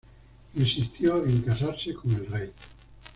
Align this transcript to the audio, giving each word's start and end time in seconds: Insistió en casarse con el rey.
Insistió 0.55 1.23
en 1.23 1.43
casarse 1.43 1.93
con 1.93 2.11
el 2.15 2.25
rey. 2.25 2.51